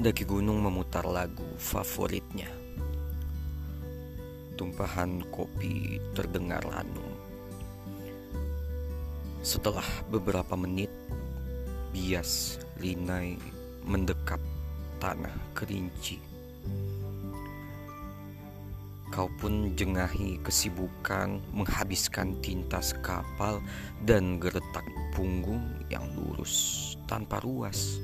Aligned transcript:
Pendaki 0.00 0.24
gunung 0.24 0.64
memutar 0.64 1.04
lagu 1.04 1.44
favoritnya. 1.60 2.48
Tumpahan 4.56 5.20
kopi 5.28 6.00
terdengar 6.16 6.64
lanung. 6.64 7.12
Setelah 9.44 9.84
beberapa 10.08 10.56
menit, 10.56 10.88
bias 11.92 12.56
linai 12.80 13.36
mendekap 13.84 14.40
tanah 15.04 15.36
kerinci. 15.52 16.16
Kau 19.12 19.28
pun 19.36 19.76
jengahi 19.76 20.40
kesibukan 20.40 21.44
menghabiskan 21.52 22.40
tinta 22.40 22.80
sekapal 22.80 23.60
dan 24.08 24.40
geretak 24.40 24.88
punggung 25.12 25.76
yang 25.92 26.08
lurus 26.16 26.96
tanpa 27.04 27.36
ruas. 27.44 28.00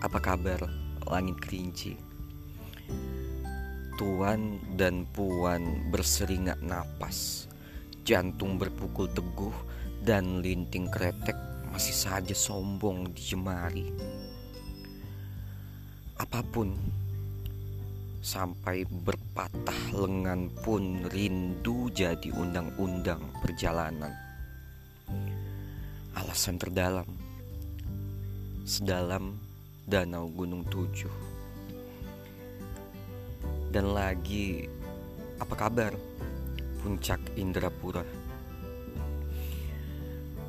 Apa 0.00 0.16
kabar 0.16 0.64
langit 1.12 1.36
kerinci? 1.44 1.92
Tuan 4.00 4.56
dan 4.80 5.04
puan 5.12 5.92
berseringat 5.92 6.64
napas, 6.64 7.44
jantung 8.00 8.56
berpukul 8.56 9.12
teguh 9.12 9.52
dan 10.00 10.40
linting 10.40 10.88
kretek 10.88 11.36
masih 11.68 11.92
saja 11.92 12.32
sombong 12.32 13.12
di 13.12 13.20
jemari. 13.20 13.92
Apa 16.16 16.40
pun 16.48 16.72
sampai 18.24 18.88
berpatah 18.88 19.92
lengan 19.92 20.48
pun 20.64 21.04
rindu 21.12 21.92
jadi 21.92 22.32
undang-undang 22.32 23.20
perjalanan. 23.44 24.16
Alasan 26.16 26.56
terdalam, 26.56 27.08
sedalam 28.64 29.49
danau 29.90 30.30
Gunung 30.30 30.62
Tujuh. 30.70 31.10
Dan 33.74 33.90
lagi, 33.90 34.62
apa 35.42 35.54
kabar? 35.58 35.90
Puncak 36.78 37.18
Indrapura. 37.34 38.06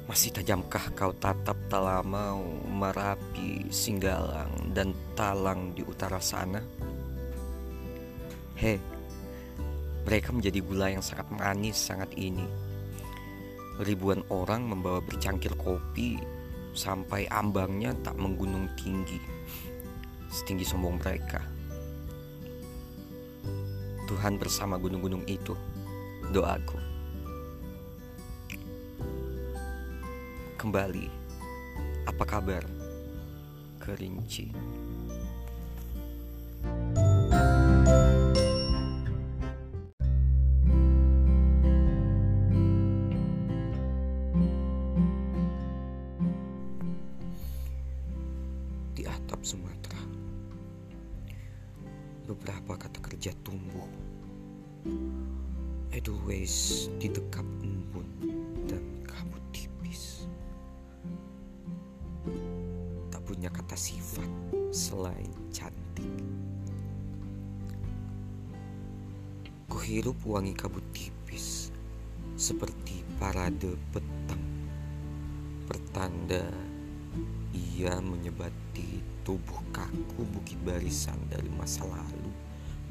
Masih 0.05 0.29
tajamkah 0.29 0.93
kau 0.93 1.09
tatap 1.17 1.57
Talamau, 1.73 2.45
Marapi, 2.69 3.65
Singgalang, 3.73 4.77
dan 4.77 4.93
Talang 5.17 5.73
di 5.73 5.81
utara 5.81 6.21
sana? 6.21 6.61
Hei, 8.53 8.77
mereka 10.05 10.29
menjadi 10.29 10.61
gula 10.61 10.93
yang 10.93 11.01
sangat 11.01 11.25
manis 11.33 11.81
sangat 11.81 12.13
ini. 12.13 12.45
Ribuan 13.81 14.21
orang 14.29 14.69
membawa 14.69 15.01
bercangkir 15.01 15.57
kopi 15.57 16.21
sampai 16.71 17.27
ambangnya 17.27 17.91
tak 17.99 18.15
menggunung 18.15 18.71
tinggi, 18.79 19.19
setinggi 20.31 20.63
sombong 20.63 20.99
mereka. 20.99 21.43
Tuhan 24.07 24.35
bersama 24.35 24.75
gunung-gunung 24.75 25.23
itu, 25.27 25.55
doaku. 26.35 26.79
Kembali, 30.59 31.07
apa 32.05 32.23
kabar? 32.27 32.63
Kerinci. 33.81 34.53
Beberapa 52.31 52.79
kata 52.79 53.03
kerja 53.03 53.35
tumbuh. 53.43 53.83
Edelweiss 55.91 56.87
di 56.95 57.11
dekap 57.11 57.43
embun 57.59 58.07
dan 58.71 58.79
kabut 59.03 59.43
tipis. 59.51 60.31
Tak 63.11 63.19
punya 63.27 63.51
kata 63.51 63.75
sifat 63.75 64.31
selain 64.71 65.27
cantik. 65.51 66.07
Kuhirup 69.67 70.15
wangi 70.23 70.55
kabut 70.55 70.87
tipis 70.95 71.75
seperti 72.39 73.03
parade 73.19 73.75
petang 73.91 74.45
pertanda 75.67 76.47
ia 77.51 77.99
menyebati 77.99 79.10
tubuh 79.21 79.61
kaku 79.69 80.25
bukit 80.33 80.57
barisan 80.65 81.17
dari 81.29 81.45
masa 81.53 81.85
lalu 81.85 82.33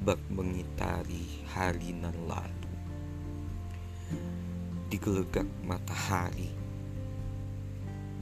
bak 0.00 0.18
mengitari 0.30 1.44
hari 1.50 1.90
nan 1.92 2.14
lalu. 2.24 2.70
Digelegak 4.90 5.46
matahari 5.66 6.50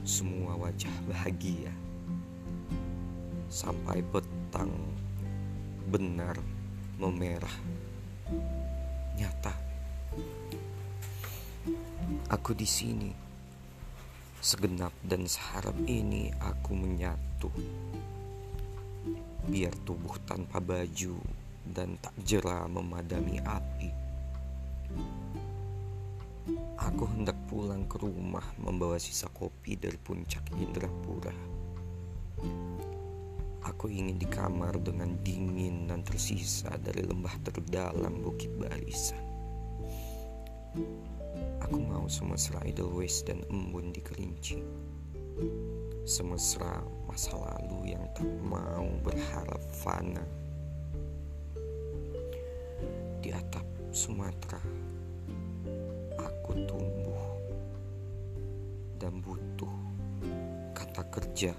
semua 0.01 0.57
wajah 0.57 0.93
bahagia. 1.05 1.69
Sampai 3.49 4.01
petang 4.01 4.73
benar 5.89 6.37
memerah. 6.97 7.57
Nyata 9.17 9.53
aku 12.33 12.57
di 12.57 12.65
sini. 12.65 13.11
Segenap 14.39 14.95
dan 15.03 15.27
seharap 15.27 15.75
ini 15.83 16.31
aku 16.39 16.71
menyatu 16.71 17.28
Biar 19.47 19.71
tubuh 19.87 20.19
tanpa 20.27 20.59
baju 20.59 21.15
dan 21.63 21.95
tak 22.03 22.11
jera 22.27 22.67
memadami 22.67 23.39
api. 23.39 23.89
Aku 26.79 27.05
hendak 27.15 27.37
pulang 27.45 27.85
ke 27.85 28.01
rumah 28.01 28.43
membawa 28.59 28.97
sisa 28.97 29.29
kopi 29.29 29.77
dari 29.77 29.95
puncak 29.95 30.43
Indrapura. 30.57 31.31
Aku 33.69 33.85
ingin 33.91 34.17
di 34.17 34.25
kamar 34.25 34.79
dengan 34.81 35.13
dingin 35.21 35.85
dan 35.85 36.01
tersisa 36.01 36.73
dari 36.81 37.05
lembah 37.05 37.35
terdalam 37.45 38.23
Bukit 38.23 38.49
Barisan. 38.57 39.21
Aku 41.61 41.77
mau 41.77 42.09
semesra 42.09 42.63
Edelweiss 42.65 43.21
dan 43.27 43.45
embun 43.51 43.93
di 43.93 44.01
kerinci. 44.01 44.57
Semesra 46.09 46.81
masa 47.19 47.35
lalu 47.35 47.91
yang 47.91 48.05
tak 48.15 48.31
mau 48.47 48.87
berharap 49.03 49.59
fana. 49.75 50.23
Di 53.19 53.35
atap 53.35 53.67
Sumatera 53.91 54.63
Aku 56.15 56.55
tumbuh 56.63 57.19
Dan 58.95 59.19
butuh 59.19 59.75
kata 60.71 61.03
kerja 61.11 61.51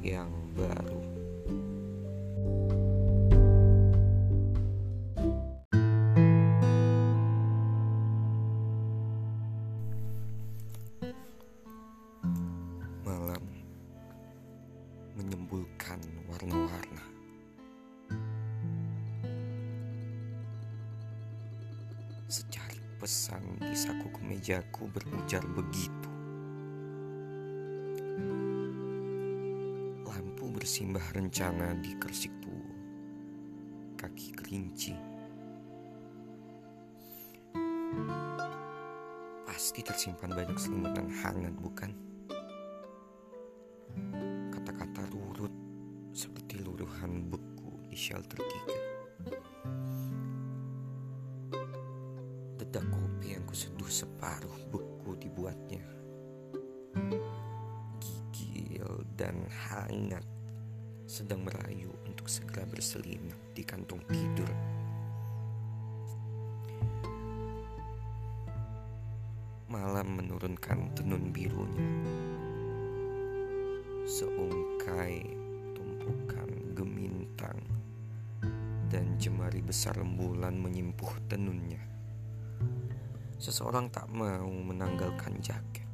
yang 0.00 0.32
baru 0.56 1.21
menyembulkan 15.98 16.22
warna-warna. 16.48 17.04
Secari 22.28 22.80
pesan 22.96 23.44
di 23.60 23.76
saku 23.76 24.08
kemejaku 24.16 24.88
berujar 24.88 25.44
begitu. 25.52 26.10
Lampu 30.08 30.44
bersimbah 30.52 31.04
rencana 31.12 31.76
di 31.80 31.92
kersik 32.00 32.32
tua, 32.40 32.72
kaki 34.00 34.28
kerinci. 34.32 34.94
Pasti 39.44 39.84
tersimpan 39.84 40.32
banyak 40.32 40.56
selimutan 40.56 41.12
hangat, 41.20 41.52
bukan? 41.60 42.11
Beku 47.08 47.82
di 47.90 47.98
shelter 47.98 48.38
tiga. 48.38 48.78
Dedak 52.62 52.86
kopi 52.94 53.34
yang 53.34 53.42
kuseduh 53.42 53.90
separuh 53.90 54.70
beku 54.70 55.18
dibuatnya. 55.18 55.82
Gigil 57.98 59.02
dan 59.18 59.42
hangat 59.50 60.22
sedang 61.10 61.42
merayu 61.42 61.90
untuk 62.06 62.30
segera 62.30 62.62
berselinap 62.70 63.38
di 63.50 63.66
kantong 63.66 64.00
tidur. 64.06 64.50
Malam 69.66 70.22
menurunkan 70.22 70.94
tenun 70.94 71.34
birunya. 71.34 71.88
Seungkai 74.06 75.41
dan 78.92 79.16
jemari 79.16 79.64
besar 79.64 79.96
rembulan 79.96 80.52
menyimpuh 80.52 81.24
tenunnya. 81.24 81.80
Seseorang 83.40 83.88
tak 83.88 84.04
mau 84.12 84.52
menanggalkan 84.52 85.40
jaket, 85.40 85.88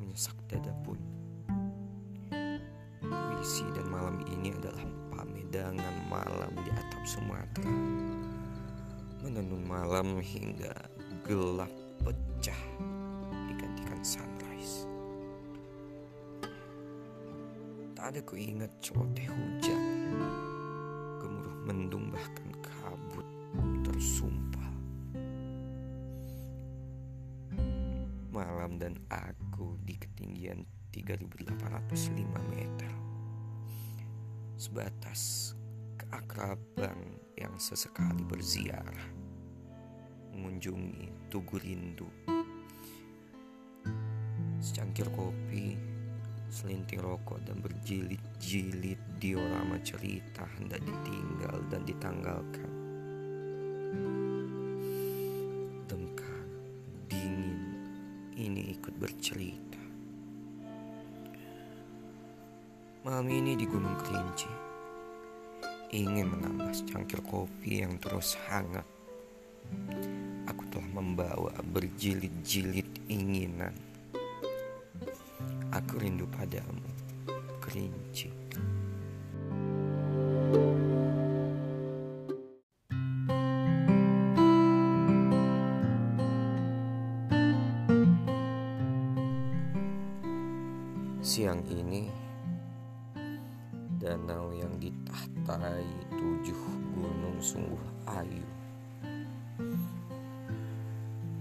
menyesak 0.00 0.32
dada 0.48 0.72
pun. 0.80 0.96
Puisi 3.04 3.68
dan 3.76 3.92
malam 3.92 4.24
ini 4.24 4.56
adalah 4.56 4.88
pamedangan 5.12 5.96
malam 6.08 6.48
di 6.64 6.70
atap 6.72 7.04
Sumatera. 7.04 7.76
Menenun 9.20 9.68
malam 9.68 10.24
hingga 10.24 10.72
gelap 11.28 11.70
pecah 12.00 12.60
digantikan 13.52 14.00
sunrise. 14.00 14.88
Tak 17.92 18.16
ada 18.16 18.20
ku 18.24 18.40
ingat 18.40 18.72
celoteh 18.80 19.28
hujan, 19.28 19.83
Malam 28.44 28.76
dan 28.76 28.92
aku 29.08 29.80
di 29.88 29.96
ketinggian 29.96 30.68
3805 30.92 31.56
meter. 32.52 32.92
Sebatas 34.60 35.56
keakraban 35.96 37.16
yang 37.40 37.56
sesekali 37.56 38.20
berziarah 38.20 39.08
mengunjungi 40.36 41.32
Tugu 41.32 41.56
Rindu. 41.56 42.04
Secangkir 44.60 45.08
kopi, 45.16 45.80
selinting 46.52 47.00
rokok 47.00 47.40
dan 47.48 47.64
berjilid-jilid 47.64 49.00
diorama 49.24 49.80
cerita 49.80 50.44
hendak 50.60 50.84
ditinggal 50.84 51.64
dan 51.72 51.80
ditanggalkan. 51.88 52.70
Ini 58.38 58.74
ikut 58.74 58.94
bercerita. 58.98 59.82
Malam 63.04 63.26
ini 63.28 63.52
di 63.54 63.68
Gunung 63.68 64.00
Kerinci, 64.00 64.50
ingin 65.92 66.32
menambah 66.32 66.72
secangkir 66.72 67.20
kopi 67.22 67.84
yang 67.84 68.00
terus 68.00 68.34
hangat 68.48 68.88
aku 70.44 70.62
telah 70.68 70.88
membawa 70.92 71.52
berjilid-jilid 71.72 72.88
inginan. 73.08 73.74
Aku 75.74 75.98
rindu 75.98 76.28
padamu, 76.30 76.86
kerinci. 77.58 78.30
Siang 91.24 91.64
ini, 91.72 92.04
danau 93.96 94.52
yang 94.52 94.76
ditahtai 94.76 96.12
tujuh 96.12 96.60
gunung 96.92 97.40
sungguh 97.40 97.80
ayu. 98.12 98.44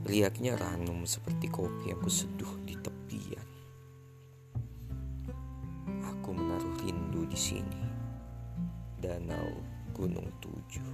Riaknya 0.08 0.56
ranum 0.56 1.04
seperti 1.04 1.52
kopi 1.52 1.92
yang 1.92 2.00
kuseduh 2.00 2.64
di 2.64 2.80
tepian. 2.80 3.44
Aku 6.16 6.32
menaruh 6.32 6.80
rindu 6.80 7.28
di 7.28 7.36
sini, 7.36 7.84
danau 9.04 9.52
Gunung 9.92 10.32
Tujuh. 10.40 10.90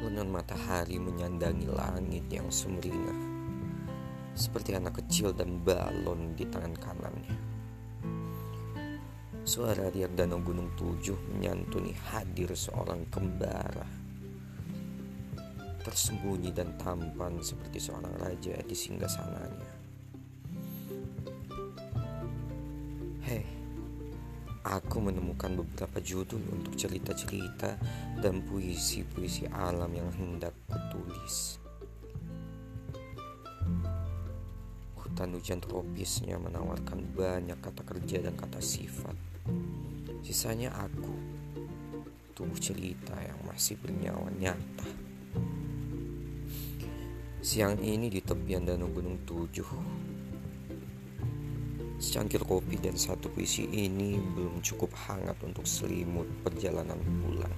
Lunan 0.00 0.32
matahari 0.32 0.96
menyandangi 0.96 1.68
langit 1.68 2.24
yang 2.32 2.48
sumringah, 2.48 3.33
seperti 4.34 4.74
anak 4.74 4.98
kecil 5.02 5.30
dan 5.30 5.62
balon 5.62 6.34
di 6.34 6.44
tangan 6.50 6.74
kanannya. 6.74 7.36
Suara 9.44 9.88
riak 9.88 10.18
danau 10.18 10.42
Gunung 10.42 10.74
Tujuh 10.74 11.36
menyantuni 11.36 11.94
hadir 12.10 12.52
seorang 12.56 13.06
kembara 13.12 14.04
tersembunyi 15.84 16.48
dan 16.56 16.80
tampan 16.80 17.44
seperti 17.44 17.76
seorang 17.76 18.16
raja 18.16 18.56
di 18.64 18.72
singgasananya. 18.72 19.70
Hei, 23.28 23.44
aku 24.64 24.96
menemukan 25.04 25.60
beberapa 25.60 26.00
judul 26.00 26.40
untuk 26.56 26.72
cerita-cerita 26.72 27.76
dan 28.24 28.40
puisi-puisi 28.48 29.44
alam 29.52 29.92
yang 29.92 30.08
hendak 30.16 30.56
kutulis. 30.64 31.63
Hutan 35.14 35.30
hujan 35.30 35.62
tropisnya 35.62 36.42
menawarkan 36.42 37.14
banyak 37.14 37.62
kata 37.62 37.86
kerja 37.86 38.18
dan 38.18 38.34
kata 38.34 38.58
sifat. 38.58 39.14
Sisanya 40.26 40.74
aku, 40.74 41.14
tubuh 42.34 42.58
cerita 42.58 43.14
yang 43.22 43.38
masih 43.46 43.78
bernyawa 43.78 44.26
nyata. 44.34 44.90
Siang 47.38 47.78
ini 47.78 48.10
di 48.10 48.26
tepian 48.26 48.66
danau 48.66 48.90
Gunung 48.90 49.22
Tujuh 49.22 49.70
Secangkir 52.02 52.42
kopi 52.42 52.74
dan 52.82 52.98
satu 52.98 53.30
puisi 53.30 53.70
ini 53.70 54.18
belum 54.18 54.66
cukup 54.66 54.90
hangat 54.98 55.38
untuk 55.46 55.62
selimut 55.62 56.26
perjalanan 56.42 56.98
pulang 57.22 57.54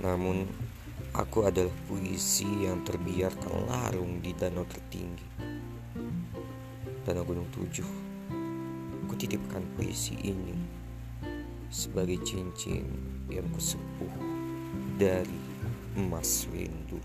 Namun 0.00 0.48
aku 1.12 1.44
adalah 1.44 1.76
puisi 1.84 2.48
yang 2.64 2.80
terbiarkan 2.88 3.68
larung 3.68 4.24
di 4.24 4.32
danau 4.32 4.64
tertinggi 4.64 5.35
Danau 7.06 7.22
Gunung 7.22 7.46
Tujuh 7.54 7.86
Aku 9.06 9.14
titipkan 9.14 9.62
puisi 9.78 10.18
ini 10.26 10.58
sebagai 11.70 12.18
cincin 12.26 12.82
yang 13.30 13.46
kusepuh 13.54 14.10
dari 14.98 15.38
emas 15.94 16.50
rindu. 16.50 16.98